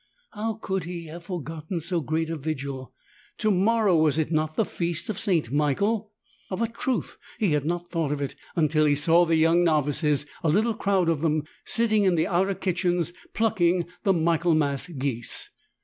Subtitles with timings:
[0.31, 2.91] How could he have forgotten so great a vigil!
[3.37, 5.51] To morrow— was it not the feast of St.
[5.51, 6.11] Michael?
[6.49, 10.25] Of a truth he had not thought of it until he saw the young novices,
[10.41, 15.51] a little crowd of them, sitting in the outer kitchens plucking the Michael mas geese.